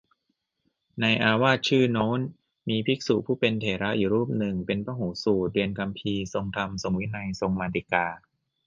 [1.01, 2.19] ในอาวาสชื่อโน้น
[2.69, 8.05] มีภิกษุผู้เป็นเถระอยู่รูปหนึ่งเป็นพหูสูตร เรียนคำภีร์ ทรงธรรม ทรงวินัย ทรงมาติกา